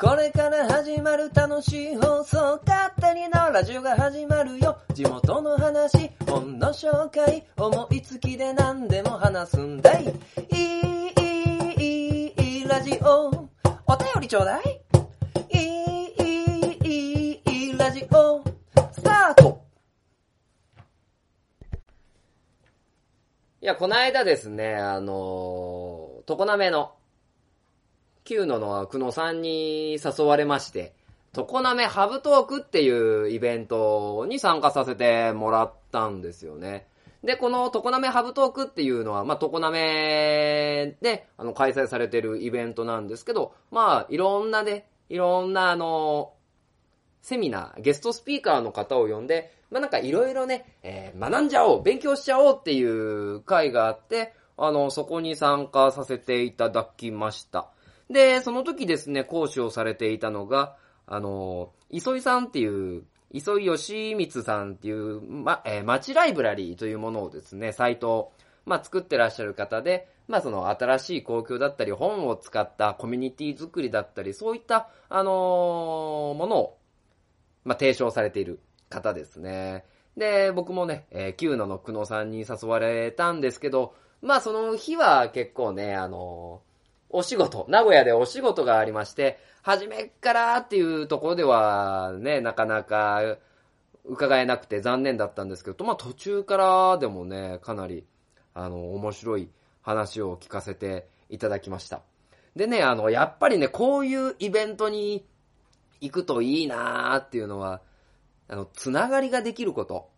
[0.00, 4.78] これから始まる楽しい放送、勝手にのラジオが始まるよ。
[4.94, 10.04] 地元の話、本の紹介、思いつきで何でも話すんだい。
[10.04, 11.92] いい、い
[12.28, 13.28] い、いい、ラジオ。
[13.28, 14.80] お便りちょうだい。
[15.52, 18.42] いい、いい、いい、い、ラジオ。
[18.92, 19.62] スタート
[23.60, 26.94] いや、この間ですね、あのー、常滑の、
[28.30, 30.94] 旧野の久野さんに誘われまして、
[31.32, 36.86] 常滑ハブトークっていうイベントに参加させてもらったんですよね。
[37.24, 39.76] で、この常滑ハブトークっていうのは、まあ、常滑
[41.02, 46.32] であの開催されてるイベントなんですけど、まあ、いろんなね、いろんなあの、
[47.22, 57.70] セミナー、ゲストスピーカーの方を呼んで、まあ、なんかいろいろね、えー学んじゃおう、勉強しちゃおうっていう会があって、あの、そこに参加させていただきました。
[58.10, 68.32] で、その時ですね、講師をされていたのが、あの、磯井さんっていう、磯井義光さんっていう、ま、えー町ライブラリーというものをですね、サイトを、
[68.66, 76.78] まあ、作ってらっしゃる方で、まあ、その新しい公共だったり、本を使ったコミュニティ作りだったり、そういった、あのーものを、
[77.64, 79.84] まあ、提唱されている方ですね。
[80.16, 86.60] で、僕もね、えー、旧野の久野さんに誘われたんですけど、まあその日は結構ね、あの
[87.10, 93.36] お仕事、名古屋でお仕事がありまして、初めっからっていうところではね、なかなか
[94.04, 98.06] 伺えなくて残念だったんですけど、まあ途中からでもね、かなり、
[98.54, 99.50] あの、面白い
[99.82, 102.02] 話を聞かせていただきました。
[102.56, 105.24] でね、あの、やっぱりね、こういうイベントに
[106.00, 107.82] 行くといいなーっていうのは、
[108.48, 110.08] あの、つながりができること。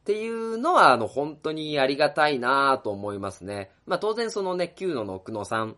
[0.00, 3.72] っていうのは、あの、本当にありがたいなと思いますね。
[3.86, 5.76] まあ、当然そのね、旧野の久野さん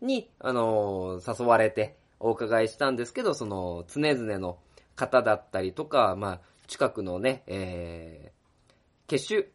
[0.00, 4.58] に、あの誘われてお伺いしたんですけど、その、常々の
[4.96, 9.46] 方だったりとか、まあ、近くのね、えー、ケシュ、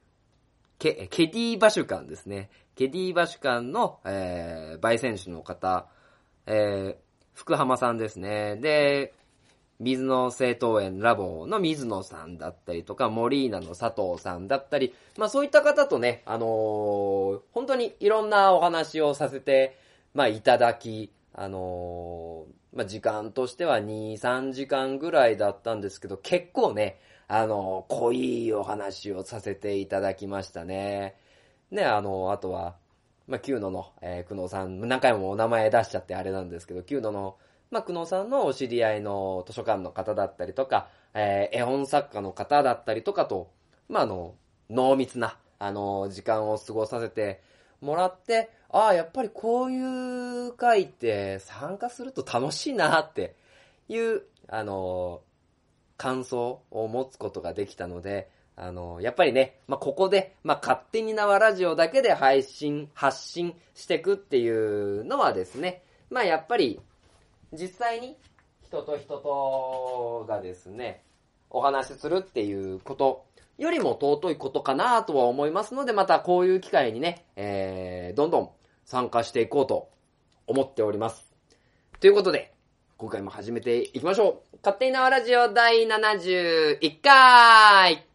[0.79, 2.49] ケ、ケディバシュカンですね。
[2.75, 5.87] ケディバシュカンの、えー、焙煎手の方、
[6.47, 8.57] えー、福浜さんですね。
[8.57, 9.13] で、
[9.79, 19.77] 水野聖東園ラボの水野さんだったりとか、モリーナの佐藤さんだったり、まあそういった方とね、あのー本当にいろんなお話をさせて、
[20.15, 31.15] まあいただき、あのーまあ時間としては2、3時間ぐらいだったんですけど、結構ね、あのー濃いお話をさせていただきましたね。
[31.69, 32.77] ね、あのーあとは、
[33.27, 37.37] まあ、旧野の、えー、久野さん、何回もお名前出しちゃってあれなんですけど、旧野の、
[37.69, 43.51] まあ、久野さんのお知り合いの図書館の方だったりとか、えー絵本作家の方だったりとかと、
[43.89, 44.35] まあ、あの、
[44.69, 47.41] 濃密な、あの、時間を過ごさせて
[47.81, 53.37] もらって、ああ、やっぱりこういう会って参加すると楽しいなって
[53.87, 55.21] いう、あの、
[55.95, 66.81] 感想を持つことができたので、あの、やっぱりね、まあ、ここで、まあ、勝手に縄ラジオだけで配信、発信していくっていうのはですね、まあ、やっぱり、
[67.53, 68.17] 実際に
[68.61, 71.01] 人と人とがですね、
[71.49, 73.25] お話しするっていうこと
[73.57, 78.49] よりも尊いことかなとは思いますので、またこういう機会にね、えー、どんどん
[78.85, 79.89] 参加していこうと
[80.47, 81.25] 思っております。
[81.99, 82.53] ということで、
[82.97, 84.57] 今回も始めていきましょう。
[84.63, 88.05] 勝手に縄ラジオ第71回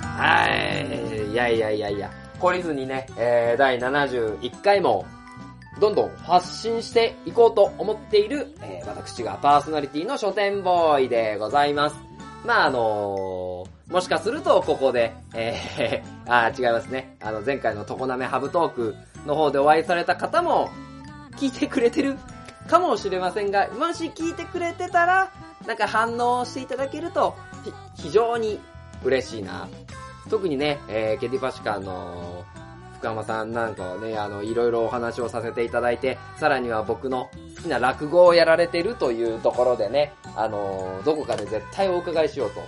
[0.00, 1.32] はい。
[1.32, 2.10] いやいやいやいや、
[2.44, 5.06] 懲りずにね、えー、第71回も、
[5.80, 11.96] どんどん発信していこうと思っている、えー、私がパーソナリティの書店ボーイでございます。
[12.44, 17.16] まああのーもしかするとここで、えー、 あ違いますね。
[17.20, 18.96] あの前回の常滑ハブトーク
[19.26, 20.70] の方でお会いされた方も
[21.36, 22.16] 聞いてくれてる
[22.66, 25.30] かもしれませんが、もし聞いてくれてたら、
[25.66, 27.34] なんか反応していただけると、
[27.94, 28.58] 非常に
[29.04, 29.68] 嬉しいな。
[30.28, 32.44] 特にね、えー、ケディパシカの
[32.98, 42.60] 福山さんなんかはね、あの、いろいろお話をさせていただいて、さらには僕の好きな落語をやられてるというところでね、あの、どこかで絶対お伺いしようと、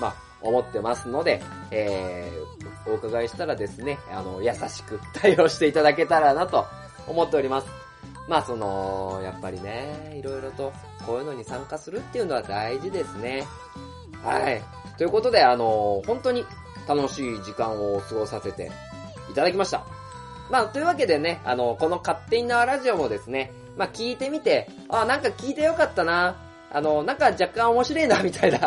[0.00, 6.64] まあ、思ってますので、えー、お伺いしたらですね、あの、優しく対応していただけたらなと
[7.06, 7.68] 思っております。
[8.28, 10.72] まあその、やっぱりね、いろいろと
[11.06, 13.46] こういうのに参加するっていうのは大事ですね。
[14.22, 14.62] はい。
[14.98, 16.44] ということで、あの、本当に
[16.88, 18.70] 楽しい時間を過ごさせて
[19.30, 19.84] いただきました。
[20.50, 26.36] まあ、というわけでね、あの、この勝手に縄ラジオもですね、まあ、聞いてみて、あ、なんか聞いてよかったな。
[26.72, 28.58] あの、なんか若干面白いな、 みたいな。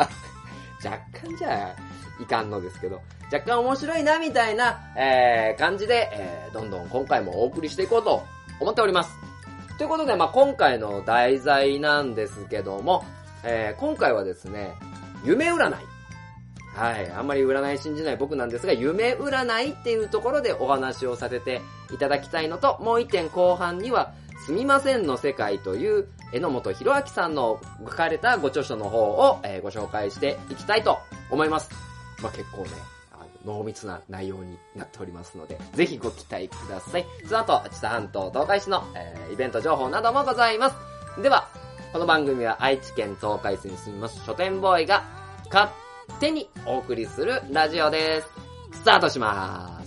[0.84, 0.98] 若
[1.28, 1.76] 干じゃ
[2.20, 3.02] いかんのですけど、
[3.32, 8.24] 若干面白いな、みたいな、えー、感じで、えー、どんどん今回もお送りしていこうと
[8.60, 9.12] 思っております。
[9.78, 13.04] ということで、まあ、今回の題材なんですけども、
[13.44, 14.76] えー、今回はですね、
[15.24, 15.91] 夢占い。
[16.76, 17.12] はい。
[17.12, 21.62] あんまり占い信じない僕なんですが、夢占いっていうところでお話をさせて
[21.94, 24.14] いただきたいのと、もう一点後半には、
[24.46, 30.98] すみませんの世界という榎本博明さんの書かれたご著書の方を、えー、ご紹介していきたいと
[31.30, 31.70] 思います。
[32.24, 32.70] まあ、結構ね、
[33.12, 37.06] あの濃密な内容になっておりますので、ぜひご期待ください。
[37.28, 41.22] その後、知多半島東海市の、えー、イベント情報などもございます。
[41.22, 41.50] では、
[41.94, 45.04] この番組は愛知県東海市に住みます書店ボーイが
[45.52, 45.70] 勝
[46.20, 48.28] 手にお送りするラジオです。
[48.74, 49.81] スタートします。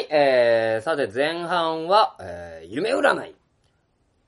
[0.00, 3.34] い、えー、さて前半は、えー、夢占い。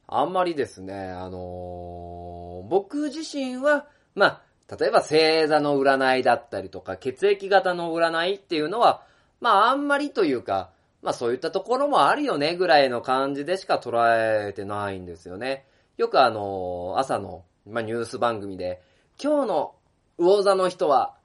[0.07, 9.03] あんまりですね、あのー、僕自身は、まあ、例えば星座の占いだったりとか、血液型の占いっていうのは、
[9.41, 10.71] まあ、あんまりというか、
[11.03, 15.67] まあそういったところもあるよねぐらいの感じでしか捉えてないんですよね。
[15.97, 18.81] よくあの、朝の、まあニュース番組で、
[19.23, 19.75] 今日の
[20.19, 21.17] 魚座の人は、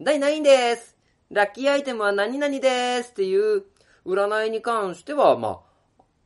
[0.00, 0.96] 第何位です
[1.30, 3.64] ラッキーアイテムは何々ですっていう
[4.08, 5.60] 占いに関しては、ま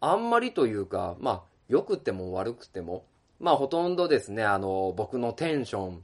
[0.01, 3.05] あ、あんまりというか、まあ、良くても悪くても、
[3.41, 6.03] まあ、ほとんどですね、あの、僕のテンション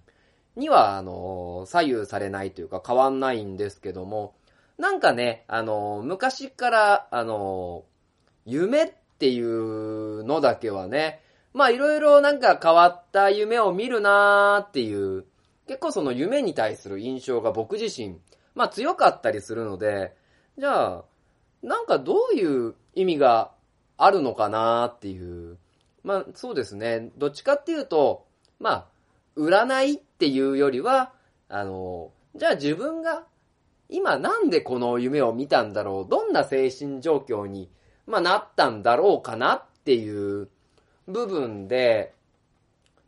[0.57, 4.35] には、あの、左右されないというか変わんないんですけども、
[4.77, 7.85] なんかね、あの、昔から、あの、
[8.45, 11.21] 夢っていうのだけはね、
[11.53, 15.25] まあいろいろなんか変わった夢を見るなーっていう、
[15.67, 18.19] 結構その夢に対する印象が僕自身、
[18.55, 20.15] まあ強かったりするので、
[20.57, 21.05] じゃあ、
[21.63, 23.53] なんかどういう意味が
[23.97, 25.59] あるのかなっていう。
[26.05, 27.11] まあそうですね。
[27.19, 28.27] どっちかっていうと、
[28.61, 28.87] まあ、
[29.37, 31.13] 占いっていうよりは、
[31.49, 33.25] あの、じゃあ自分が
[33.89, 37.71] 今なんでこの夢を見たんだろうどんな精神状況に、
[38.07, 40.49] まあ、なったんだろうかなっていう
[41.07, 42.15] 部分で、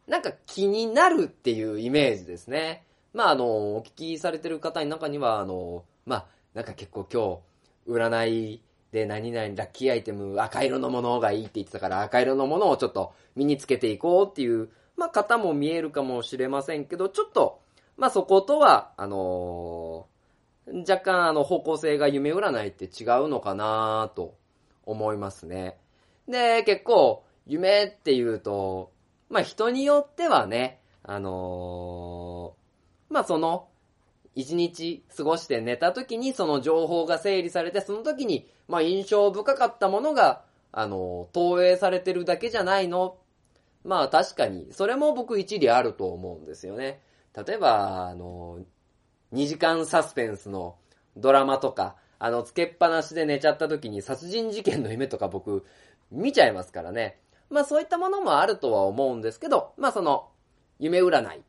[0.06, 2.85] なんか気になるっていうイメージですね。
[3.12, 3.44] まあ、あの、
[3.76, 7.38] お聞きされてる方の中には、あの、まあ、なんか結構今日、
[7.90, 17.61] 占いで何々ラッキーアイテム赤色のものがいいって言ってたから赤色のものをちょっと身につけていこうっていう、まあ、方も見えるかもしれませんけど、ちょっと、
[17.97, 24.37] まあ、そことは、あのー、若干あの方向性が夢占いって違うのかなと
[24.85, 25.78] 思いますね。
[26.28, 28.92] で、結構、夢っていうと、
[29.28, 33.68] まあ人によってはね、あのー、まあその、
[34.34, 43.16] 一日過ごして寝た時にその情報が整理されて、その時に、まあ印象深かったものが、あの、投影されてるだけじゃないの。
[43.84, 47.00] まあ確かに、それも僕一理あると思うんですよね。
[47.46, 50.76] 例えば、あのー、2時間サスペンスの
[51.16, 55.64] ドラマとか、あの、つけっぱなしで寝ちゃった時に殺人事件の夢とか僕、
[56.10, 57.18] 見ちゃいますからね。
[57.49, 60.28] まあそういったものもあるとは思うんですけど、まあその、
[60.78, 61.42] 夢占い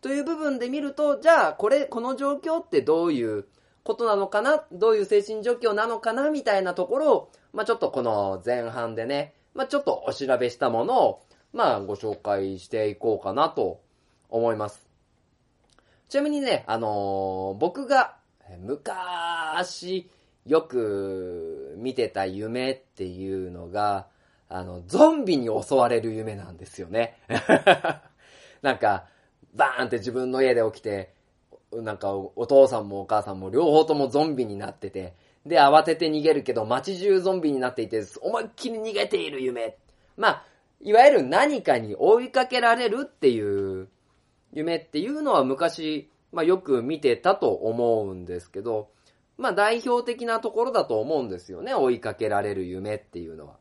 [0.00, 3.46] という部分で見ると、じゃあこれ、この状況ってどういう
[3.82, 13.80] ことなのかな、どういう精神状況なのかな、みたいなところを、まあちょっとこの前半でね、まあちょっとお調べしたものを、まあご紹介していこうかなと
[14.28, 14.88] 思います。
[16.08, 18.16] ちなみにね、あのー、僕が
[18.60, 20.10] 昔
[20.46, 24.06] よく見てた夢っていうのが、
[24.48, 27.18] あの、ゾンビに襲われる夢なんですよね。
[28.62, 29.06] なんか、
[29.54, 31.12] バーンって自分の家で起きて、
[31.72, 35.14] なんかお父さんもお母さんも両方ともゾンビになってて、
[35.46, 39.76] で、慌てて逃げるけど街中ゾンビになっていて、思いっきり逃げている夢。
[40.16, 40.44] まあ、
[40.80, 43.88] いわゆる何かに追いかけられるっていう
[44.52, 48.90] 夢っていうのは昔、まあよく見てたと思うんですけど、
[49.36, 53.54] まあ代表的なところだと思うんですよね、追いかけられる夢っていうのは。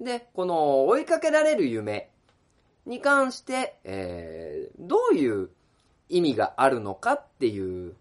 [0.00, 2.10] で、この追いかけられる夢
[2.86, 5.50] に関して、えー、どういう
[6.08, 7.94] 意味があるのかっていう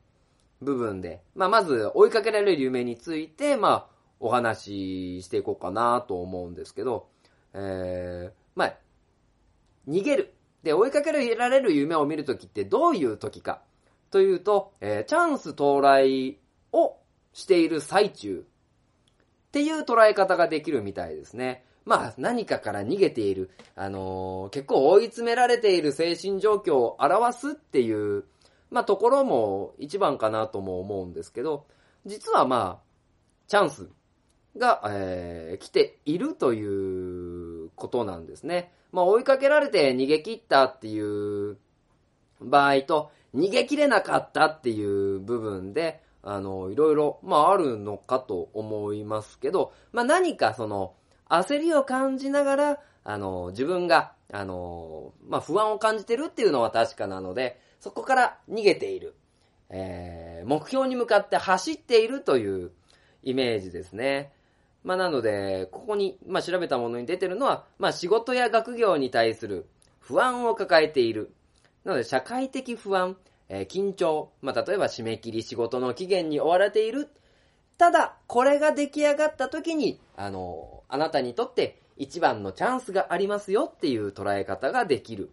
[0.62, 7.08] 部分で、まあまず追いかけられる夢について、まあお話ししていこうかなと思うんですけど、
[7.54, 8.74] えー、まあ、
[9.88, 10.34] 逃げる。
[10.64, 13.62] で、追いかけられる夢を見るときってどういうときか
[14.12, 16.38] というと、えー、チャンス到来
[16.74, 16.98] を
[17.34, 18.46] している最中
[19.48, 21.64] っていう捉え方ができるみたいですね。
[21.86, 28.26] まあ何かから逃げている、あのー、結構追い詰められている精神状況を表すっていう、
[28.70, 31.66] まあところも一番かなとも思うんですけど、
[32.06, 32.90] 実はまあ、
[33.48, 33.90] チャンス
[34.58, 38.72] が、えー、来ているということなんですね。
[38.92, 41.58] まあ追いかけられて逃げ切ったっていう
[42.42, 50.94] 場合と、逃げ切れなかったっていう部分で、あの、いろいろ、まああるのかと思いますけど、まあ何かその、
[51.30, 59.16] 焦りを感じながら、あの、自分が、あの、まあ不安を感じてるっていうのは確かなので、そこから逃げている。
[59.70, 62.72] えー、目標に向かって走っているという
[63.22, 64.34] イメージですね。
[64.84, 69.68] まあなので、ここに、まあ調べたものに出てるのは、まあ仕事や学業に対する
[70.00, 71.34] 不安を抱えている。
[71.84, 73.18] なので、社会的不安、
[73.48, 77.10] えー、緊張、まあ、例えば締め切り仕事の期限に追われている。
[77.80, 85.32] ただ、これが出来上がった時に、あの、あなたにとって一番のチャンスがありますよっていう捉え方ができる。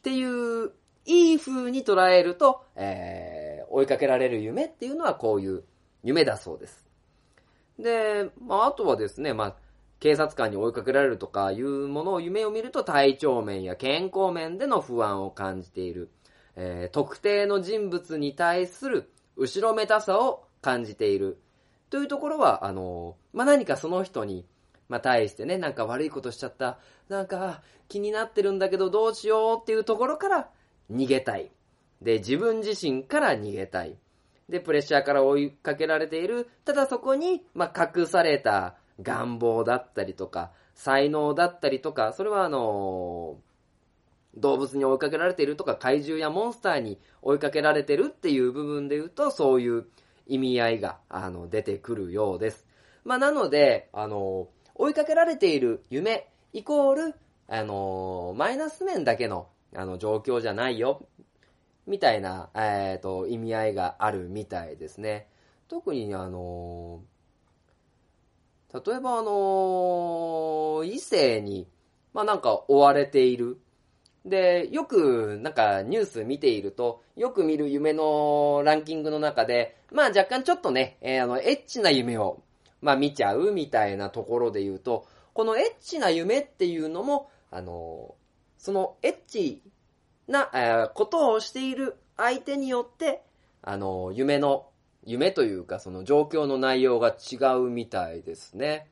[0.00, 0.72] っていう、
[1.04, 5.62] いい風に捉えると、えー、追いかけられる夢っていうのはこういう
[6.02, 6.88] 夢だそうです。
[7.78, 9.56] で、まあ、あとはですね、まあ、
[10.00, 16.08] 警察官に追いかけられるとかいうものを夢を見ると体調面や健康面での不安を感じている。
[16.56, 21.38] えー、特定の人物に対する後ろめたさを感じている。
[21.90, 24.44] というところは、あの、まあ、何かその人に、
[24.88, 26.78] まあ、対してね、なんか悪いことしちゃった。
[27.08, 30.48] なんか気になってるんだけどどうしようっていうところから
[30.90, 31.52] 逃げたい。
[32.02, 33.96] で、自分自身から逃げたい。
[34.48, 36.48] で、プレッシャーから追いかけられている。
[36.64, 43.38] ただそこに、まあ、隠された願望だったりとか、才能だったりとか、それはあの、
[44.36, 49.86] 動物に追いかけられているとか、怪獣やモンスターに追いかけられてるっていう部分で言うと、そういう
[50.26, 52.66] 意味合いが、あの、出てくるようです。
[53.04, 57.14] まあ、なので、あの、追いかけられている夢、イコール、
[57.48, 61.06] あの、マイナス面だけの、あの、状況じゃないよ。
[61.86, 65.28] みたいな、えっ、ー、と、意味合いがあるみたいですね。
[65.68, 67.02] 特に、あの、
[68.72, 71.68] 例えばあの、異性に、
[72.12, 73.58] まあなんか追われている。
[74.26, 82.42] で、よくなんかニュース見ていると、よく見る夢のランキングの中で、まあ若干ちょっとね、えー、あの、エッチな夢を、
[82.82, 88.16] まあ見ちゃうみたいなところで言うと、このエッチな夢っていうのも、あの、
[88.58, 89.62] そのエッチ
[90.26, 93.22] な、えー、ことをしている相手によって、
[93.62, 94.66] あの、夢の、
[95.04, 98.88] 夢というかその状況の内容が違うみたいですね。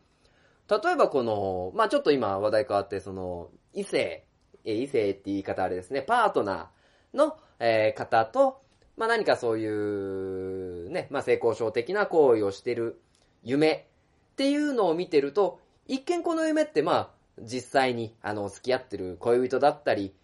[0.71, 4.24] 例えばこの、まあちょっと今話題変わって、その、異性、
[4.65, 8.63] 異性って言い方あれですね、パートナーの、えー、方と、
[8.97, 13.01] まあ何かそういう、ね、まあ性交渉的な行為をしてる
[13.43, 13.89] 夢
[14.33, 20.15] っていうのを見てると、一見この夢ってまあ実際にあの付き合ってる恋人だったり、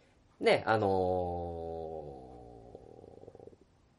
[0.40, 0.90] ね、あのー、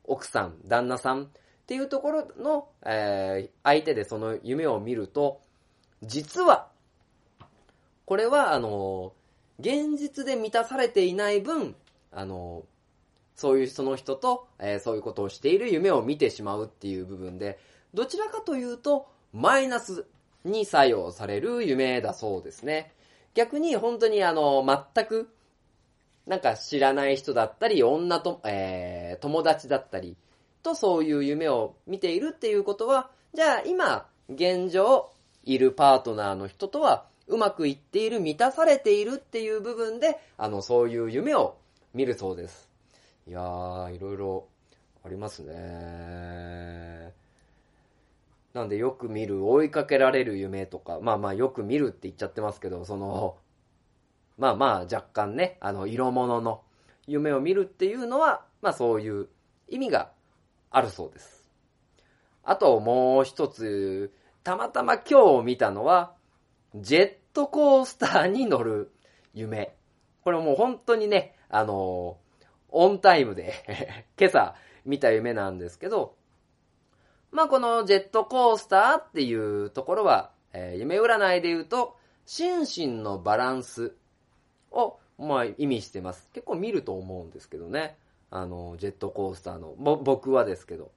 [0.05, 1.27] 奥さん、旦那さんっ
[1.67, 5.41] ていうところの、えー、相手でその夢を見ると、
[6.01, 6.69] 実は、
[8.05, 9.13] これは、あの、
[9.61, 11.75] 現実で満たされていない分、
[12.11, 12.63] あの
[13.35, 17.59] そういうその人と、えそういうことをしている夢を見てしまうっていう部分で、
[17.93, 20.05] どちらかというと、マイナス
[20.43, 22.91] に作用される夢だそうですね。
[23.33, 25.29] 逆に本当にあの、全く
[26.27, 30.17] なんか知らない人だったり、女と、えー、友達だったり、
[30.63, 35.11] とそういう夢を見ているっていうことは、じゃあ今、現状、
[35.43, 41.57] いるパートナーの人とは、うまくいっている、満たされているっていう部分で、あの、そういう夢を
[41.93, 42.69] 見るそうです。
[43.25, 44.47] いやー、いろいろ
[45.05, 47.13] ありますね。
[48.53, 53.37] なんでよく見る、追いかけられる夢とか、まあまあよく見るって言っちゃってますけど、その、
[54.37, 56.61] まあまあ若干ね、あの、色物の
[57.07, 59.29] 夢を見るっていうのは、まあそういう
[59.69, 60.11] 意味が
[60.69, 61.49] あるそうです。
[62.43, 64.11] あともう一つ、
[64.43, 66.13] たまたま今日見たのは、
[66.75, 68.91] ジェッットコースターに乗る
[69.33, 69.73] 夢。
[70.23, 72.17] これもう本当にね、あの、
[72.69, 73.53] オンタイムで
[74.19, 76.15] 今朝見た夢なんですけど、
[77.31, 81.95] まあこのジェットコースターっていうところは、えー、夢占いで言うと、
[82.25, 83.95] 心身のバランス
[84.71, 86.29] を、まあ意味してます。
[86.33, 87.97] 結構見ると思うんですけどね。
[88.29, 90.91] あの、ジェットコースターの、僕はですけど。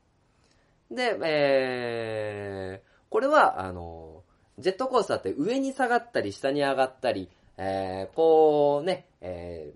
[0.90, 4.23] で、えー、これは、あの、
[4.58, 9.72] ジェットコースターって上に下がったり下に上がったり、えー、こうね、え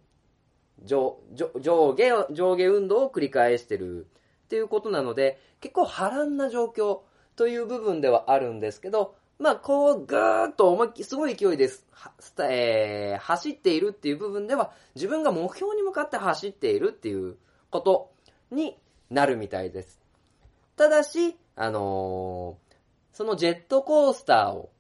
[0.85, 4.07] ー、上、上下、上下運動を繰り返してる
[4.47, 7.01] っていうことなので、結構波乱な状況
[7.37, 11.87] という部分ではあるんですけど、まあ、こう、ぐーっと思いっきすごい勢いです。
[12.41, 17.37] えー、走っているっていう部分では、自分が目標に向かって走っているっていう
[17.71, 18.11] こと
[18.51, 18.77] に
[19.11, 20.01] なるみたいです。
[20.77, 22.68] ただし、あのー、
[23.19, 24.71] そのジェットコースターを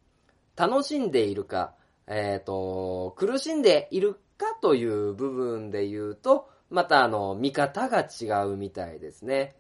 [0.54, 1.74] 楽しんでいるか、
[2.06, 9.56] えっ、ー、と、苦しんでいるかという部分で言うと、またあの、見方が違うみたいですね。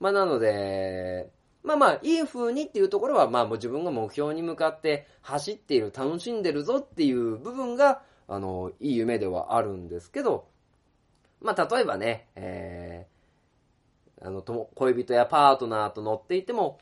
[0.00, 1.28] まあなので、
[1.62, 10.48] まあまあ、いい風にっていうところは、まあもう自分が目標に向かって走っている、楽しんでるぞっていう部分が、あの、いい夢ではあるんですけど、
[11.42, 16.78] まあ例えばね、えー、あの、恋人やパートナーと乗っていても、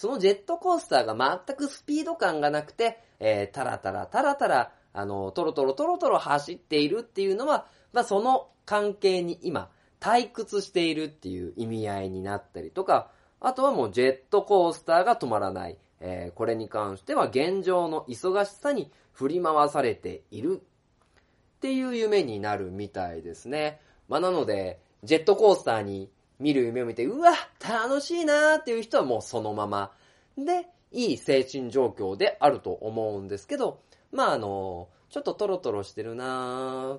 [0.00, 9.68] そのジェットコースターが全くスピード感がなくて、えー、タラタラタラタラ、あの、トロトロトロトロ走っているっていうのは、まあその関係に今、
[10.00, 15.76] 退屈しているっていう意味合いになったりとか、あとはもうジェットコースターが止まらない。
[16.00, 23.82] えー、これに関しては現状の忙しさに振り回されているっていう夢になるみたいですね。
[24.08, 26.08] まあ、なので、ジェットコースターに
[26.40, 29.92] 見る夢を見て、うわ、楽しいなーっていう人はもうそのまま。
[30.36, 33.80] で、いい精神状況であると思うんですけど、
[34.10, 36.98] まああの、ちょっとトロトロしてるな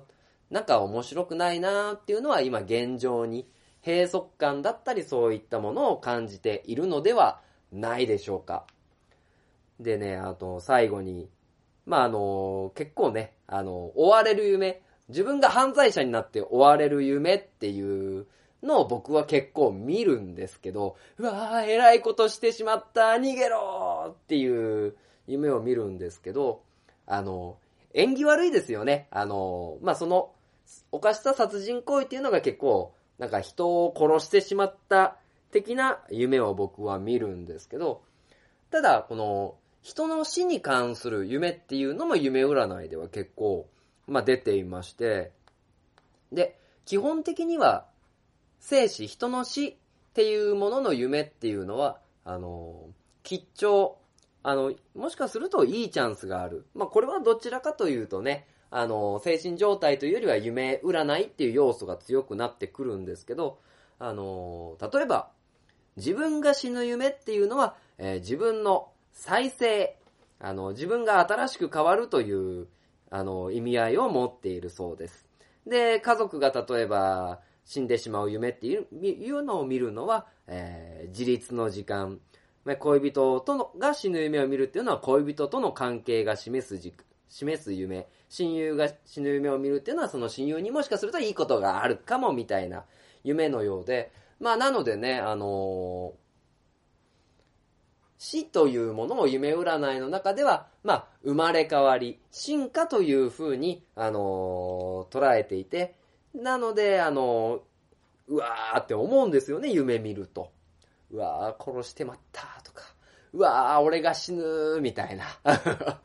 [0.50, 3.48] なんか面白くないなーっていうのは今現状に
[3.84, 7.40] 閉塞感だったりそういったものを感じているのでは
[7.72, 8.66] ないでしょうか。
[9.80, 11.30] でね、あと最後に、
[11.86, 18.26] まあ、あの、結構ね、あの、追われる夢、自分が犯罪者になって追われる夢っていう
[18.62, 24.94] の僕は結構見るんですけど、うわー、偉いことしてしまった、逃げろっていう
[25.26, 26.62] 夢を見るんですけど、
[27.06, 27.56] あの、
[27.94, 29.08] 縁起悪いですよね。
[29.10, 30.32] あの、まあ、その、
[30.90, 35.16] 犯した殺人行為っていうのが結構、なんか人を殺してしまった
[35.50, 38.02] 的な夢を僕は見るんですけど、
[38.70, 43.66] ただ、この、人の死に関する夢っていうのも夢占いでは結構、
[44.06, 45.32] まあ、出ていまして、
[46.30, 47.86] で、基本的には、
[48.64, 49.74] 生死、人の死っ
[50.14, 52.86] ていうものの夢っていうのは、あの、
[53.24, 53.98] 吉兆、
[54.44, 56.64] あの、もしかするといいチャンスがある。
[56.72, 63.58] まあ、これはどちらかというとね、あの、精神状態というよりは夢占いっていう要素が強くなってくるんですけど、
[63.98, 65.30] あの、例えば、
[65.96, 69.96] 自分が死ぬ夢っていうのは、えー、自分の再生、
[70.38, 72.68] あの、自分が新しく変わるという、
[73.10, 75.26] あの、意味合いを持っているそうです。
[75.66, 82.20] で、家族が例えば、死んでしまう夢っていういうのを見るのは、えー、自立の時間。
[82.78, 86.94] 恋人とのが死ぬ夢を見るっていうのは恋人との関係が示す時
[87.28, 88.06] 示す夢。
[88.28, 92.84] 親友が死ぬ夢を見るっていうのはその親友にもしかするといいことがあるかもみたいな
[93.24, 94.12] 夢のようで。
[94.38, 96.12] まあなのでね、あのー、
[98.18, 105.94] 死というものを夢占いの中では、まあ、生まれ変わり、進化という風に、あのー、捉えていて、
[106.34, 107.62] なので、あの、
[108.28, 110.50] うわーって思うんですよね、夢見ると。
[111.10, 112.82] うわー、殺してまったとか、
[113.34, 115.24] うわー、俺が死ぬみたいな。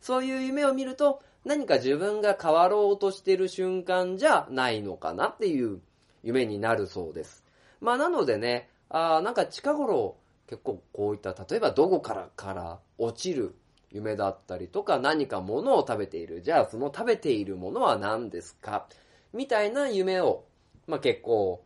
[0.00, 5.80] そういう夢を見ると、何か自分が変わろうとしてる瞬間じゃないのかなっていう
[6.22, 7.44] 夢になるそうです。
[7.80, 13.54] まあなのでね、あなんか近頃結構こういった例えばどこからから落ちる
[13.90, 16.42] 夢だったりとか何か物を食べている。
[16.42, 18.86] じゃあその食べているものは何ですか？
[19.32, 20.44] みたいな夢を、
[20.86, 21.64] まあ、結構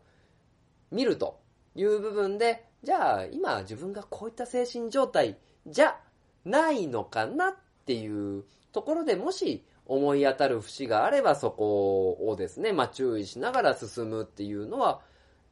[0.90, 1.40] 見ると
[1.74, 5.96] いう部分で、じゃあ今自分がこういった精神状態じゃ
[6.44, 15.00] ないのかなっていうところでもし思い当たる節があればそこをですね、まあ、注意しながら進むっていうのは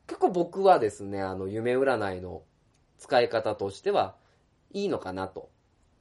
[0.06, 2.42] 結構僕はですね、あの夢占いの
[2.98, 4.16] 使い方としては
[4.72, 5.50] いいのかなと。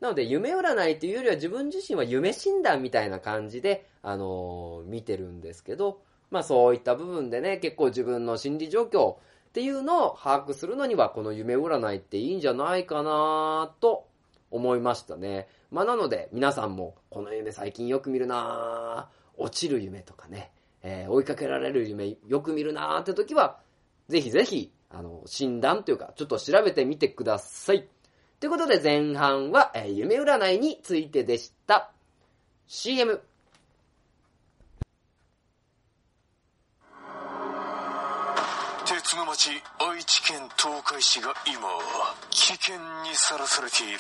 [0.04, 9.18] なので、夢占いというよりは自分自身は夢診断みたいな感じで、あのー、見てるんですけど、まあそういった部分でね、結構自分の心理状況っ
[9.54, 14.06] ていうのを把握するのには、この夢占いっていいんじゃないかなと
[14.52, 15.48] 思いましたね。
[15.72, 23.62] まあなので、皆さんも、この夢最近よく見るな落ちる夢とかね、えー追いかけられる夢よく見るなーって時は、
[24.10, 27.88] ぜひぜひ、あの、診断というか、ちょっと調べてみてください。
[28.44, 31.90] ということで前半は、えー夢占いについてでした。
[32.68, 33.22] CM。
[38.86, 41.70] 鉄の町愛知県東海市が今
[42.32, 42.76] 危険
[43.10, 44.00] にさらされている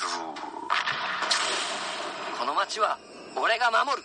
[2.37, 2.97] この街は、
[3.41, 4.03] 俺が守る。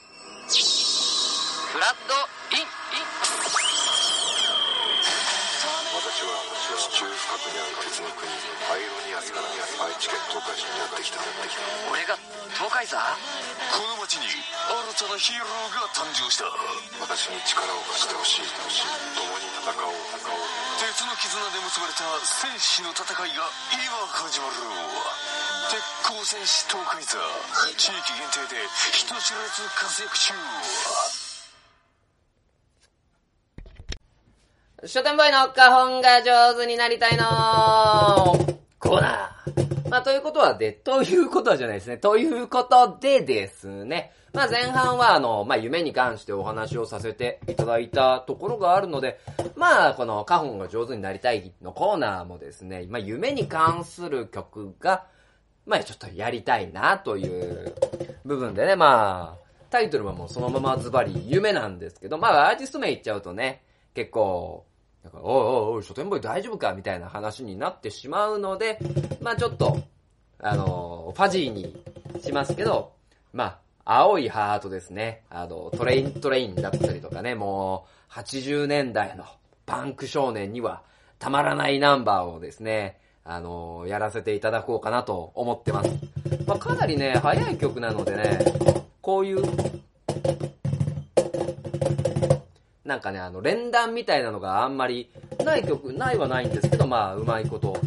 [1.72, 2.37] フラッド
[7.18, 11.18] 地中深くにある鉄の国アイロニアスから愛知県東海市にやってきた
[11.90, 12.14] 俺が
[12.54, 12.94] 東海座？
[12.94, 14.38] この町に新
[15.02, 16.46] たなヒーローが誕生した。
[17.02, 18.46] 私に力を貸してほしい。
[19.18, 19.98] 共に戦おう。
[20.14, 20.46] 戦おう。
[20.78, 23.82] 鉄の絆で結ばれた戦士の戦いが今
[24.14, 24.62] 始まる。
[25.74, 27.18] 鉄鋼戦士東海座。
[27.74, 28.62] 地域限定で
[28.94, 31.17] 人知れず活躍中。
[34.86, 37.24] 書店ボーイの花本が上手になりたいの
[38.78, 39.90] コーナー。
[39.90, 41.96] まあ、ということはで、ということはじゃないですね。
[41.96, 44.12] ということでですね。
[44.32, 49.18] まあ、前半はあの、まあ、夢に関してお話をさせていただいたところがあるので、
[49.56, 55.06] まあ、この花本が上手になりたいのコーナーもですね、まあ、夢に関する曲が、
[55.66, 57.74] まあ、ちょっとやりたいなという
[58.24, 63.62] 部分でね、まあ、タイトルはもうそのままズバリ夢なんですけど、まあ、アーティスト名言っちゃうとね、
[63.98, 64.64] 結構、
[65.02, 68.78] なんかおいおいおい、書店ボーイ大丈夫かみたいな話になってしまうので、
[69.20, 69.76] まあちょっと、
[70.38, 71.76] あの、ファジーに
[72.22, 72.92] しますけど、
[73.32, 75.24] まあ、青いハートですね。
[75.30, 79.24] あの、トレイントレインだったりとかね、もう、80年代の
[79.66, 80.84] パンク少年には
[81.18, 85.90] たまらないナンバーをですね、あの、やらせていただこうかなと思ってます。
[86.46, 88.38] まあかなりね、早い曲なのでね、
[89.02, 89.42] こういう、
[92.88, 95.10] なんかね、あの、連弾みたいなのがあんまり
[95.44, 97.78] ない曲、ないはないんですけど、まあ、うまいこと、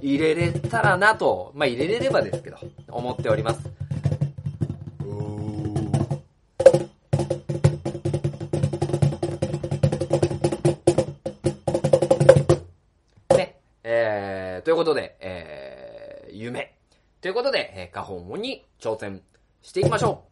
[0.00, 2.56] 入れれたらなと、まあ、入れれればですけど、
[2.88, 3.68] 思っております。
[13.36, 16.76] ね、えー、ということで、えー、夢。
[17.20, 19.20] ということで、えー、花本に挑戦
[19.62, 20.31] していきましょう。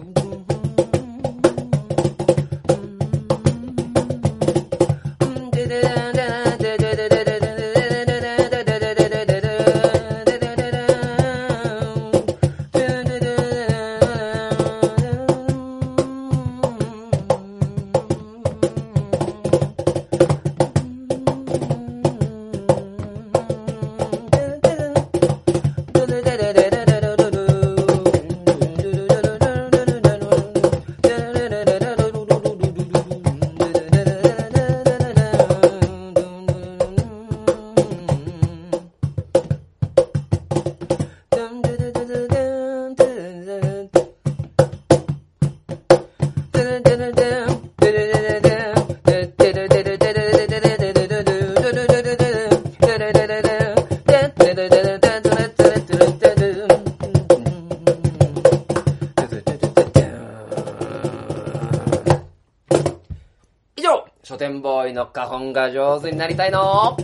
[65.53, 66.97] が上手になりたいの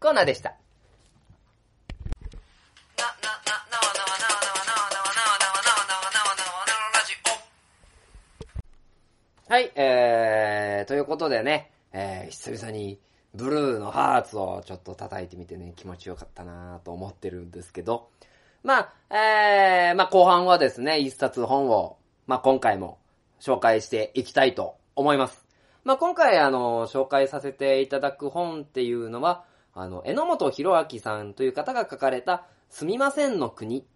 [0.00, 0.54] コーナーでした。
[9.48, 12.98] はい、えー、ということでね、えー、久々に
[13.34, 18.10] ブルーのハーツをちょっと叩いてみてね、気持ちよかったなと思ってるんですけど、
[18.62, 22.98] まあ、えー、まあ後半はですね、一冊本を、まあ今回も
[23.40, 25.47] 紹介していきたいと思います。
[25.88, 33.86] まあ今回あの、紹介させていただく本っていうのは、あの、榎本博明さんという方が書かれた、すみませんの国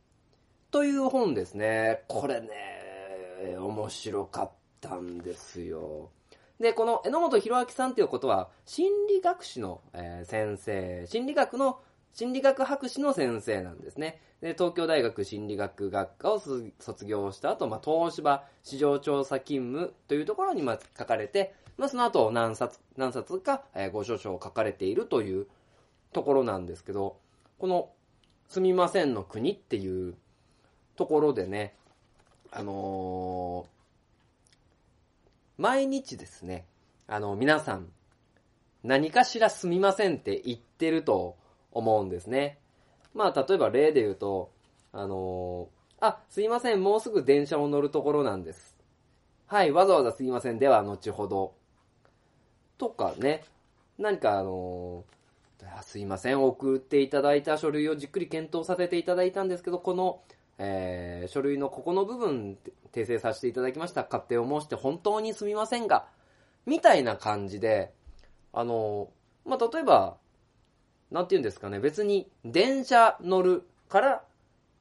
[0.70, 2.04] という本ですね。
[2.08, 4.50] これね、面白かっ
[4.80, 6.08] たんですよ。
[6.58, 11.78] で、この榎本博明さんということは、心理学士の、え先生、心理学の、
[12.14, 14.22] 心理学博士の先生なんですね。
[14.40, 16.40] で、東京大学心理学学科を
[16.78, 25.46] 卒業した後、まあ、東芝市場調査勤務というところにま書かれて、まあ、その後何冊、何冊か、えーご著書を書かれているという
[26.12, 27.18] ところなんですけど、
[27.58, 27.90] この、
[28.48, 30.14] すみませんの国っていう
[30.96, 31.74] ところでね、
[32.50, 33.72] あのー
[35.58, 36.66] 毎日ですね、
[37.06, 37.92] あの、皆さん、
[38.82, 41.36] 何かしらすみませんって言ってると
[41.70, 42.58] 思うんですね。
[43.14, 44.50] まあ、例えば例で言うと、
[44.92, 48.76] あのーあ、すいません、もうすぐ電車を乗るところなんです。
[49.46, 51.54] はい、わざわざすいません、では後ほど。
[52.78, 53.44] とかね、
[53.98, 55.12] 何かあのー
[55.84, 60.20] すいません、送っていただいた書類をじっくり検討させていただいたんですけど、この、
[60.58, 62.58] えー書類のここの部分、
[62.92, 64.02] 訂正させていただきました。
[64.02, 66.06] 勝手を申して本当にすみませんが、
[66.66, 67.92] みたいな感じで、
[68.52, 70.16] あのーまあ、例えば、
[71.10, 74.22] なんて言うんですかね、別に電車乗るから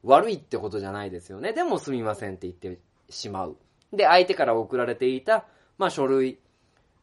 [0.04, 1.54] 悪いってことじゃないですよね。
[1.54, 3.58] でもすみませんって言ってしまう。
[3.94, 5.46] で、相手から送られていた、
[5.78, 6.40] まあ、書類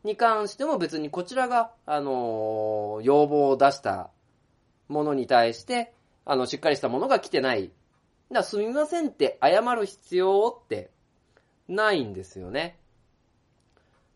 [0.04, 4.10] に関しても別にこちらが、あのー要望を出した
[4.88, 5.92] ものに対して、
[6.24, 7.70] あの、しっかりしたものが来てない。
[8.30, 10.90] だすみませんって謝る必要って
[11.68, 12.76] ないんですよね。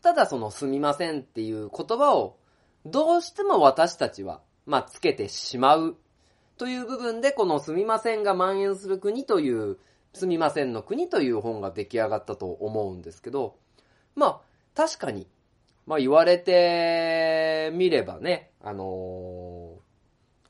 [0.03, 2.37] ただそのすみませんっていう言葉を
[2.85, 5.97] どうしても私たちは、まあ、つけてしまう
[6.59, 9.79] という部分で、このすみませんが蔓延する国という、
[10.13, 13.57] すみませんの国という本が出来上がったと思うんですけど、
[14.15, 14.41] まあ、
[14.75, 15.27] 確かに、
[15.93, 19.83] まあ言われてみればね、あのー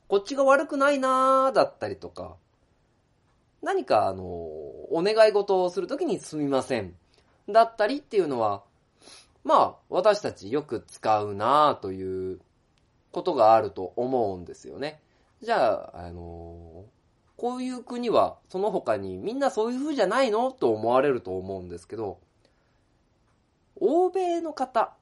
[0.07, 2.37] こっちが悪くないなーだったりとか、
[3.61, 6.95] 何かあのーお願い事をするときにすみません
[7.49, 8.63] だったりっていうのは、
[9.43, 12.39] まあ私たちよく使うなーという
[13.11, 15.01] ことがあると思うんですよね。
[15.43, 16.91] じゃあ、あのー
[17.37, 22.21] こういう国はその他にみんなそういう風じゃないのと思われると思うんですけど、
[23.81, 24.95] 欧米の方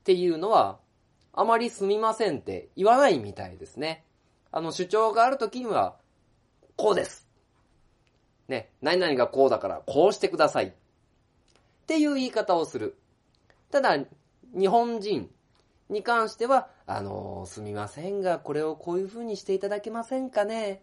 [0.00, 0.78] っていうのは、
[1.32, 4.04] あまりすみませんって言わないみたいですね。
[4.50, 5.96] あの主張があるときには、
[6.76, 7.28] こうです。
[8.48, 10.66] ね、何々がこうだからこうしてください。
[10.66, 10.72] っ
[11.86, 12.96] ていう言い方をする。
[13.70, 13.96] ただ、
[14.52, 15.30] 日本人
[15.88, 20.82] に関しては、あのすみませんが、これをこういう風にしていただけませんかね？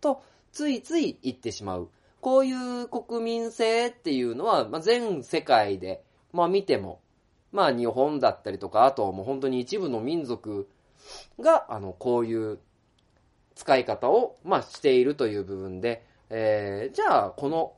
[0.00, 0.22] と、
[0.52, 1.90] ついつい言ってしまう。
[2.20, 7.00] こういう国民性っていうのは、まあ、全世界で、まあ見ても、
[7.52, 10.68] まあ日本だったりとか、あともう本当に一部の民族
[11.40, 12.58] が、あの、こういう
[13.54, 17.74] 使い方を、まあしているという部分で、えー、じゃあこの、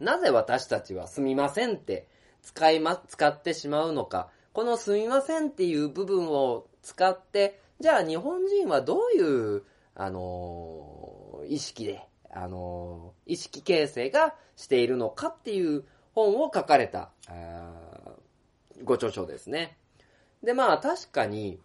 [0.00, 2.06] なぜ私たちはすみませんって
[2.42, 9.62] 使いま、使ってしまうのか、このすみませんっていう部分を使って、じゃあ日本人はどういう、
[9.96, 17.10] あのー意識で、あのー意識形成がしているのかっていう本を書かれた、
[18.82, 19.76] ご著書ですね。
[20.42, 21.60] で、まあ確かに、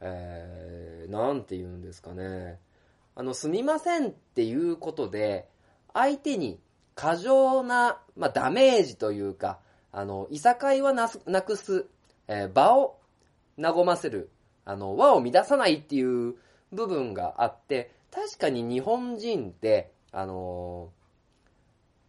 [0.00, 2.58] えー、なんて言うんですかね。
[3.14, 5.48] あの、すみませんっていうことで、
[5.92, 6.60] 相手に
[6.94, 9.58] 過剰な、まあ、ダメージというか、
[9.92, 11.08] あの、いさかいはな
[11.42, 11.86] くす、
[12.28, 12.98] えー場を
[13.58, 14.30] 和ませる、
[14.64, 16.34] あの、和を乱さないっていう
[16.72, 21.06] 部分があって、確かに日本人って、あのー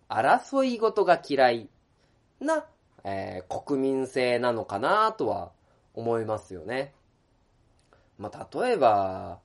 [0.09, 1.69] 争い事が嫌い
[2.39, 2.65] な、
[3.07, 5.51] えー国民性なのかなとは
[5.93, 6.93] 思いますよね。
[8.17, 9.39] まあ、例えば、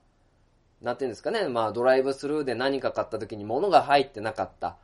[0.81, 4.77] なんていうんですかね、まあ、ドライブスルーで何か買った時に物が入ってなかった。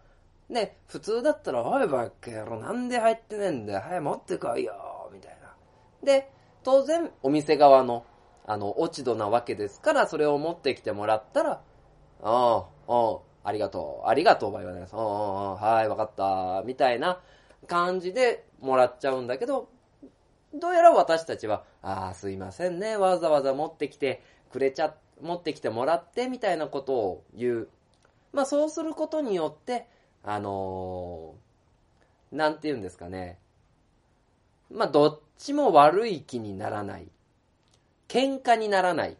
[0.49, 5.53] で、普通だったら、おい、バッケ野郎、なんで入ってねえんだよ、早く持ってこいよ、みたいな。
[6.03, 6.31] で、
[6.63, 8.05] 当然、お店側の、
[8.47, 11.61] あの、落ち度なわけですから、それを持ってきてもらったら、あ
[12.23, 14.95] あ、ああ、ありがとう、ありがとうは言わないです。
[14.95, 17.19] ああはい、わかった、みたいな
[17.69, 19.69] 感じでもらっちゃうんだけど、
[20.53, 27.69] どうやら私たちは、ああ、すいませんね、わざわざ持ってきてくれちゃ、持ってきてもらって、みたいなことを言う。
[28.33, 29.87] まあ、そうすることによって、
[30.23, 31.49] あのー
[32.35, 33.39] なんて言うんですかね。
[34.71, 37.07] まあ、どっちも悪い気にならない。
[38.07, 39.17] 喧嘩にならない。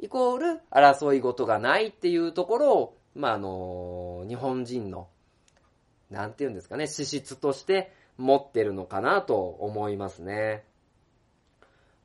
[0.00, 5.08] イコール、争い事がないっていうところを、まあ、あのー日本人の、
[6.10, 10.64] なんて言うんですかね、資質として持ってるのかなと思いますね。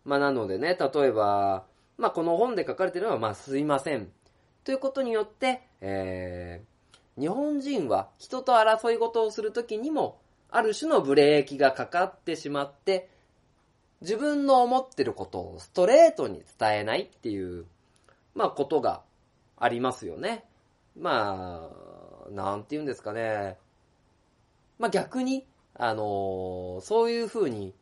[0.05, 1.65] まあ、なのでね、例えば、
[1.97, 4.11] まあ、この本で書かれてるのは、まあ、すいません。
[4.63, 13.09] ということによって、えー、日本人は人と争い事をするときにも、ある種のブレーキがかかってしまって、
[14.01, 17.65] 自分の思ってることをストレートに伝えないっていう、
[18.35, 19.01] まあ、ことが
[19.57, 20.43] ありますよね。
[20.99, 21.69] ま
[22.27, 23.57] あ、なんて言うんですかね。
[24.83, 27.73] まあ、逆に、あのーそういう風に、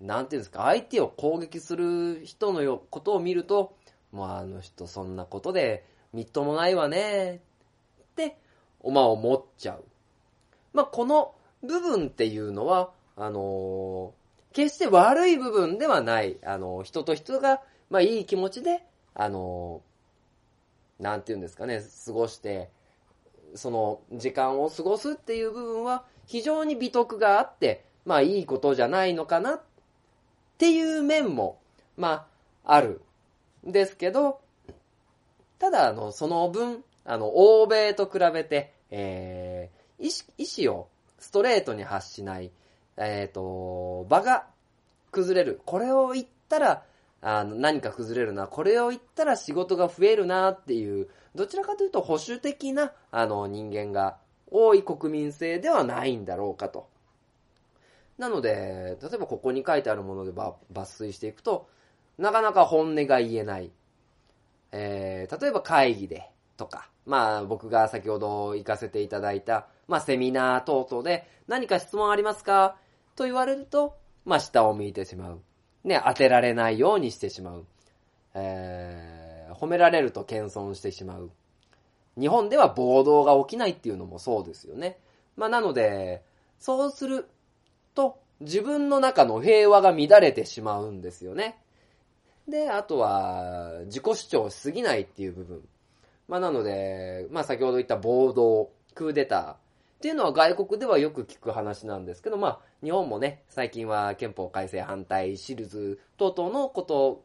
[0.00, 3.76] なんていうんですか、相手を攻撃する人のよことを見ると、
[4.12, 7.42] もうあの人そんなことでみっともないわね、
[8.00, 8.38] って、
[8.82, 9.84] まあ思っちゃう。
[10.72, 22.70] まあこの部分っていうのは、あのー決して悪い部分ではない、あのー人と人が、まあいい気持ちで、あのーなんて言うんですかね、過ごして、
[23.54, 29.62] その時間を過ごすっていう部分は非常に美徳があって、まあいいことじゃないのかなっ
[30.58, 31.60] ていう面も、
[31.96, 32.26] ま
[32.64, 33.02] あある
[33.66, 34.40] んですけど、
[35.58, 42.50] ただあの、その分、あの、欧米と比べて、えー、意思意思をストレートに発しない、
[42.96, 44.46] えっ、と、場が
[45.12, 45.60] 崩れる。
[45.64, 46.82] これを言ったら、
[47.20, 48.48] あの、何か崩れるな。
[48.48, 54.16] これを言ったら仕事が増えるなっていう、どちらかというと保守的な、あの、人間が
[54.52, 56.88] 多い国民性ではないんだろうかと。
[58.18, 61.68] なので、例えばここに書いてあるもので抜粋していくと、
[62.18, 63.72] なかなか本音が言えない。
[64.70, 72.76] えー、例えば会議でとか、まあ僕が先ほど行かせていただいた、まあセミナー等々で何か質問ありますか？
[73.16, 75.40] と言われると、まあ下を向いてしまう。
[75.84, 77.66] ね、当てられないようにしてしまう。
[78.34, 81.30] えー、褒められると謙遜してしまう。
[82.18, 84.98] 日本では暴動が起きないっていうのもそうですよね。
[85.36, 86.22] まあなので、
[86.58, 87.28] そうする
[87.94, 91.58] と自分の中の平和が乱れてしまうんですよね。
[92.48, 95.62] で、あとは自己主張しすぎないっていう部分。
[96.28, 99.56] まあなので、まあ先ほど言った暴動、クーデターっ
[100.00, 107.24] ていうのは外国ではよく聞く話なんですけど、まあ日本もね、最近は憲法改正反対シリーズ等々のこと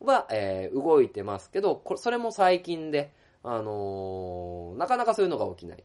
[0.00, 3.12] は、えー動いてますけど、それも最近で、
[3.48, 5.84] あのーなかなかそういうのが起きない。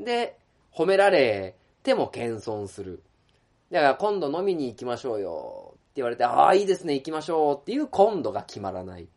[0.00, 0.38] で、
[0.72, 3.02] 褒められても謙遜する。
[3.70, 9.08] だから今度飲みに行きましょうよって言われて、ああ、いいですね、行きましょうっていう今度が決まらない。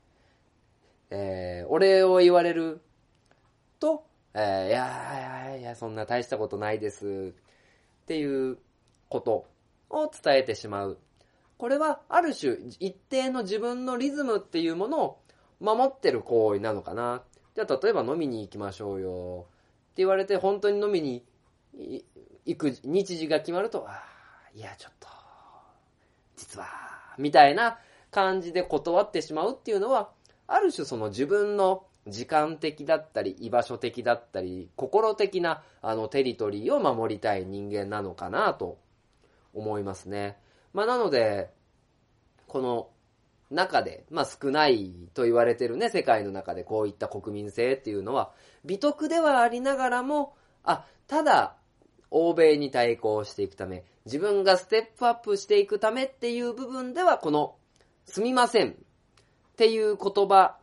[1.10, 2.82] えー、お礼を言われる
[3.80, 7.34] と、えー、いやいやいや、そんな大したことないです
[8.04, 8.60] っていう
[9.10, 9.47] こと
[9.89, 10.99] を伝えてしまう。
[11.58, 15.19] これはある種一定の自分のリズムっていうものを
[15.60, 17.23] 守ってる行為なのかな。
[17.60, 19.45] じゃあ例えば飲みに行きましょうよ
[19.91, 21.26] って言われて本当に飲みに
[22.45, 25.08] 行く日時が決まると、あーいやちょっと、
[26.38, 26.67] 実は、
[27.17, 27.78] みたいな
[28.12, 30.10] 感じで断ってしまうっていうのは、
[30.48, 38.78] ある種その自分の時間的だったり、居場所的だったり、心的なあのテリトリーを守りたい人間なのかなと
[39.54, 40.38] 思いますね。
[40.74, 41.50] まあなので、
[42.48, 42.88] この
[43.49, 48.31] 中で、まあ少ないと言われてるね、世界の中でこういった国民性っていうのは、
[48.65, 51.55] 美徳ではありながらも、あ、ただ、
[52.12, 57.55] 欧米に対抗していくため、自分がステップアップしていくためっていう部分では、この、
[58.05, 58.75] すみませんっ
[59.55, 60.57] ていう言葉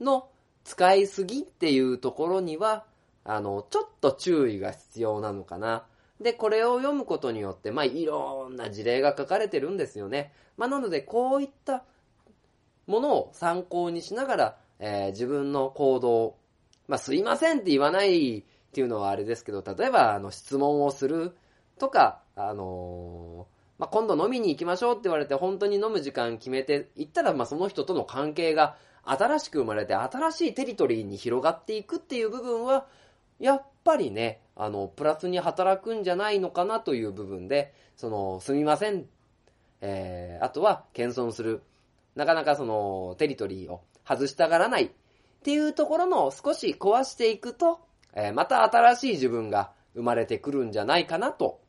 [0.00, 0.28] の
[0.64, 2.84] 使いすぎっていうところには、
[3.24, 5.86] あの、ちょっと注意が必要なのかな。
[6.20, 10.32] で、これを読むことによって、まあ、いろんな事例が書かれてるんですよね。
[10.56, 11.84] まあ、なので、こういった
[12.86, 16.36] ものを参考にしながら、えー自分の行動、
[16.88, 18.42] まあ、すいませんって言わないっ
[18.72, 21.36] ていうのはあれですけど、例えば、あの、質問をする
[21.78, 32.86] とか、あのーまあ、今度飲みに行きましょうって言われて、本当に飲む時間決めて行ったら、まあ、その人との関係が新しく生まれて、新しいテリトリーに広がっていくっていう部分は、
[33.40, 39.06] やっぱりね、あの、プラスに働くんじゃないのかなという部分で、その、すみません、
[39.80, 41.62] えー、あとは、謙遜する。
[42.14, 44.90] なかなかその、テリトリーを外したがらないっ
[45.42, 47.80] ていうところの少し壊していくと、
[48.14, 51.60] えーまた新しい自分が生まれてくるんじゃないかなと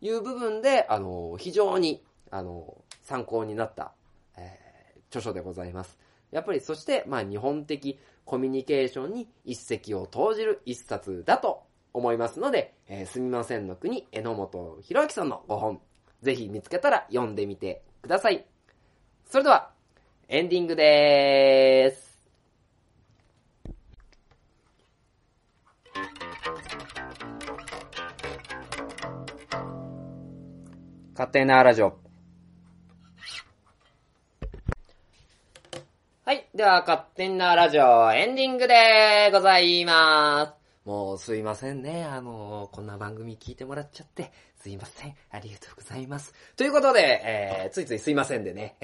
[0.00, 3.92] いう部分で、あの、非常に、あの、参考になった、
[4.36, 4.70] えー
[5.10, 5.98] 著書でございます。
[6.30, 15.80] やっぱりそして、まあ日本的コミュニケーションに一石を投じる一冊だと思いますので、えーすみませんの国、榎本博之さんのご本、
[16.22, 18.46] ぜひ見つけたら読んでみてください。
[19.26, 19.72] それでは、
[20.32, 22.16] エンディングでーす。
[31.14, 31.98] 勝手なラジオ。
[36.24, 36.48] はい。
[36.54, 40.59] では、勝手なラジオ、エンディングでございます。
[40.90, 42.02] もう、すいませんね。
[42.02, 45.14] あの、こんな番組聞いてもらっちゃって、すいません。
[45.30, 46.34] ありがとうございます。
[46.56, 48.76] ということで、えー、ついついすいませんでね、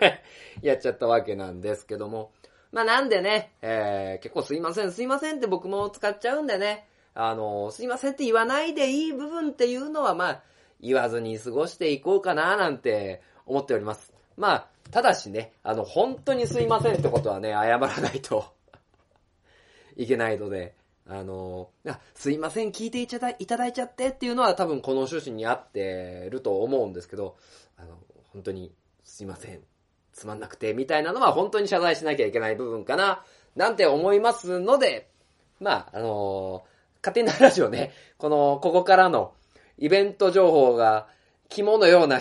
[0.62, 2.32] やっちゃったわけなんですけども。
[2.72, 10.42] まあ、なんでね、えー、結構すいません、すいませんって僕も使っちゃうんでね、あの、すいませんって言わないでいい部分っていうのは、まあ、
[10.80, 14.14] 言わずに過ごしていこうかななんて思っております。
[14.38, 18.46] まあ、ただしね、あの、本当にすいませんってことはね、謝らないと
[19.96, 20.79] いけないので、
[21.12, 27.36] あの、あすいません、聞いていただいただいちゃってっていうのは多分この趣旨に合ってると思うんですけど、
[27.76, 27.98] あの、
[28.32, 29.60] 本当にすいません、
[30.12, 33.24] つまんなくてみたいなのは本当に謝罪しなきゃいけない部分かな、
[33.56, 35.10] なんて思いますので、
[35.58, 36.64] まあ、あの
[37.02, 39.34] 勝手なラジオね、この、ここからの
[39.78, 41.08] イベント情報が
[41.48, 42.20] 肝のような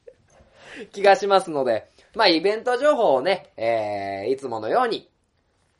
[0.92, 5.10] 気がしますので、まあ、イベント情報をね、えー、いつものように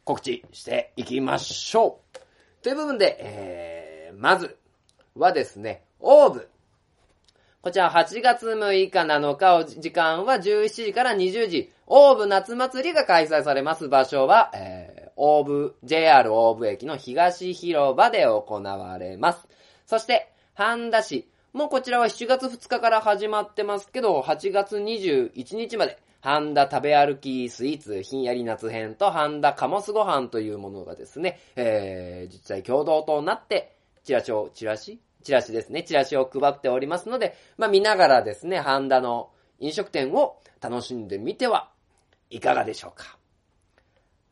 [0.05, 2.18] 告知していきましょう。
[2.69, 4.59] という部分で、えー、まず
[5.17, 6.51] はですね、オーブ。
[7.63, 19.49] こちら8月6日7日時間は17時から20時、オーブ夏祭りが開催されます場所は、えー、オーブ、JR オーブ駅の東広場で行われます。
[19.87, 21.27] そして、半田市。
[21.55, 35.01] もうこちらは7月2日から始まってますけど、8月21日まで、半田食べ歩きスイーツひんやり夏編と半田カモスご飯というものがですね、えー、実際共同となって、チラシを、チラシ？
[35.23, 35.83] チラシですね。
[35.83, 41.71] チラシを配っておりますので、まあ見ながらですね、半田の飲食店を楽しんでみては
[42.31, 43.19] いかがでしょうか。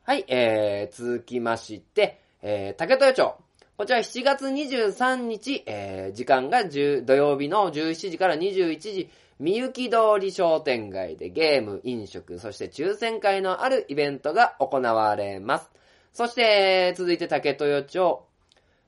[0.02, 3.34] はい、えー、続きまして、えー、竹豊町。
[3.76, 15.70] こちら7月23日、えー、時間が10土曜日の17時から21時、みゆき通り商店街でゲーム、飲食、そして抽選会のあるイベントが行われます。
[16.14, 18.24] そして、続いて竹豊町、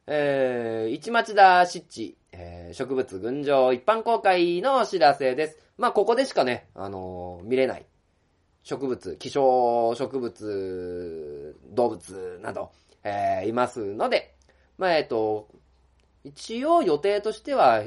[0.07, 5.59] えー、市町田湿地、えー、植物群青一般公開のお知らせです。
[5.77, 7.85] まあ、ここでしかね、あのー、見れない
[8.63, 12.71] 植物、希少植物、動物など、
[13.05, 14.35] えー、いますので、
[14.79, 15.49] まあ、えっ、と、
[16.25, 17.85] 一応予定としては、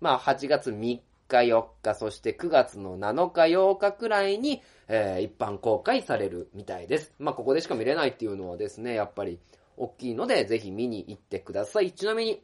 [0.00, 1.00] まあ、8月3
[1.36, 7.12] 4日、そして9月の7日、8日くらいに、えー、一般公開されるみたいです。
[7.18, 9.38] まあ、ここでしか見れないっていうのはですね、やっぱり
[9.76, 11.92] 大きいので、ぜひ見に行ってください。
[11.92, 12.42] ちなみに、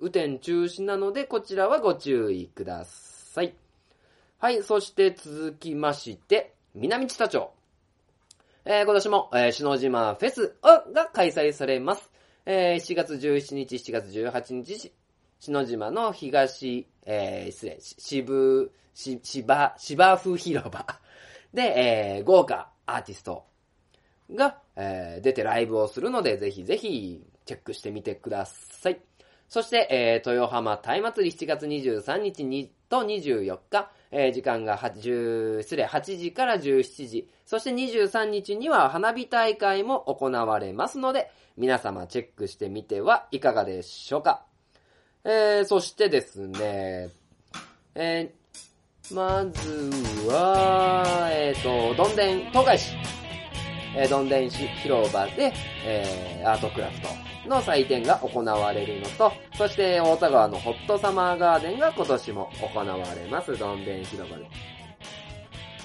[0.00, 3.54] 雨天中止なので、こちらはご注意ください。
[4.38, 7.50] はい、そして続きまして、南知多町。
[8.66, 10.56] えー、今年も、えー、篠島フェス
[10.92, 12.10] が開催されます。
[12.44, 14.92] えー、7月17日、7月18日、
[15.46, 20.84] 篠島の東、えー、失礼、渋、し、芝、芝生広場
[21.54, 23.44] で、えー、豪華アーティスト
[24.34, 29.00] が、えー、出てライブをするので、ぜひぜひチェックしてみてください。
[29.48, 44.44] そして、えー、豊浜大祭り7月23日にと24日、えー、時間が8、失礼、8時から17時、そして23日には花火大会も行われますので、皆様チェックしてみてはいかがでしょうか。
[45.28, 47.10] えー、そしてですね、
[47.96, 52.92] えー、まずは、えっ、ー、と、どんでん、東海市、
[53.96, 55.52] えー、どんでん広場で、
[55.84, 57.08] えー、アートクラフト
[57.48, 64.46] の祭典が行われるのと、そして大田川のホットサマーガーデンが今年も行われます、どんでん広場で。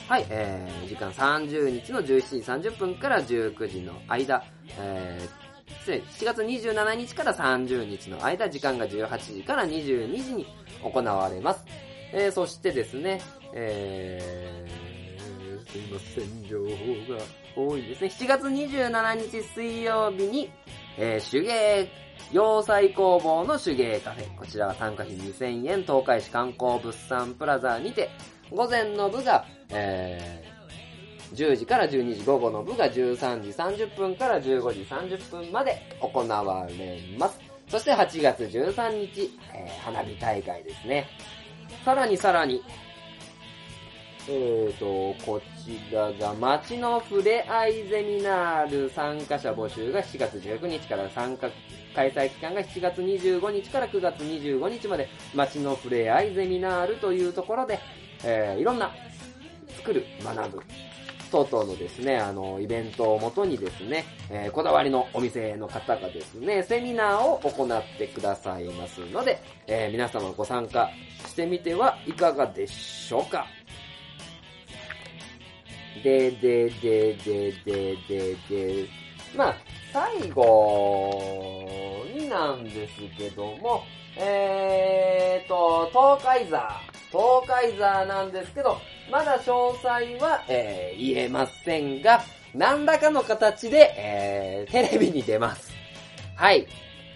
[0.08, 4.44] はい、えー、時間30日の17時30分から19時の間、
[4.78, 5.41] えー、
[5.86, 10.48] 7月27日から30日の間、時間が18時から22時に
[10.84, 11.66] 行われます。
[12.14, 13.22] えー、そしてですね、
[13.54, 16.68] えー、すいません、情報
[17.16, 18.08] が多いですね。
[18.08, 20.52] 7月27日水曜日に、
[20.98, 21.90] えー、手芸、
[22.32, 24.36] 洋裁工房の手芸カフェ。
[24.38, 28.10] こちらは参加費2000円、東海市観光物産プラザにて、
[28.52, 30.41] 午前の部が、えー
[31.34, 37.40] 10時から12時、午後の部が13時30分から15時30分まで行われます。
[37.70, 41.08] そして8月13日、えー、花火大会ですね。
[41.86, 42.62] さらにさらに、
[44.28, 51.50] えーと、こちらが街のふれあいゼミナール参加者募集が7月19日から参加、
[51.96, 57.80] 開催期間が7月25日から9月25日まで街のふれあいゼミナールというところで、
[58.24, 58.92] えー、いろんな
[59.78, 60.64] 作る、学ぶ、
[61.32, 70.90] 等々のですね、あの、イベントをもとにですね、えー、こだわりのお店の方がですね、セミナーを行ってくださいますので、えー、皆様ご参加
[71.26, 73.48] してみてはいかがでしょうか。
[76.04, 78.88] で、で、で、で、で、で、で、
[79.36, 79.56] まあ、
[79.94, 83.84] 最後になんですけども、
[84.18, 88.80] えーと、東海座、東海座なんですけど、
[89.12, 92.22] まだ詳細は、えー、言えませんが、
[92.54, 95.72] 何らかの形で、えー、テレビに出ます。
[96.36, 96.68] はい。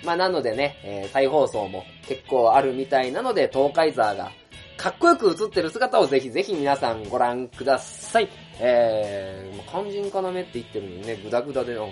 [0.04, 4.32] まあ、なのでね、えー、再放送も結構あるみたいなので、東海ザーが
[4.78, 8.30] かっこよく映ってる姿をぜひぜひ皆さんご覧ください。
[8.60, 11.92] えー、肝心要って言ってるのにね、グダグダで、なんか、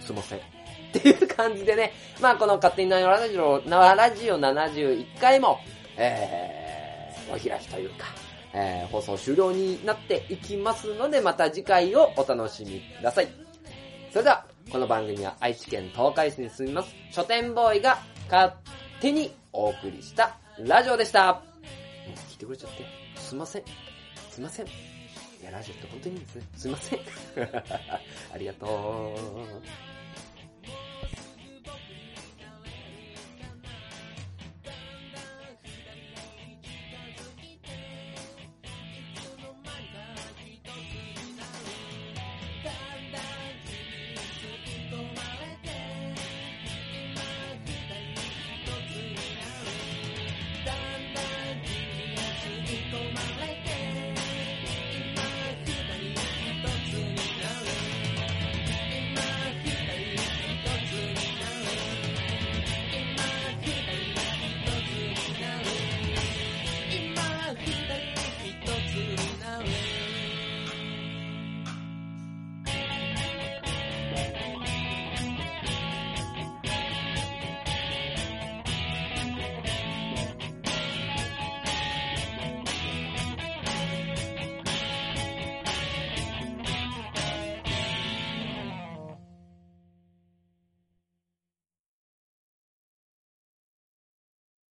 [0.00, 0.38] すいません。
[0.88, 5.58] っていう感じでね、まあこの勝手に縄ラジオ、縄ラジオ71回も、
[5.96, 6.57] えー、
[7.28, 8.06] お開きというか、
[8.52, 13.28] えー、放送終了になっていきますので、また次回をお楽しみください。
[14.10, 17.98] それでは、この番組は愛知県東海市に住みます、書店ボーイが
[18.30, 18.52] 勝
[19.00, 21.34] 手にお送りしたラジオでした。
[21.34, 21.40] も
[22.08, 22.84] う聞いてくれちゃって、
[23.16, 23.62] すいません。
[24.30, 24.66] すいません。
[24.66, 24.70] い
[25.44, 26.42] や、ラジオって本当にいいんですね。
[26.56, 27.00] すいません。
[28.34, 29.87] ありがとう。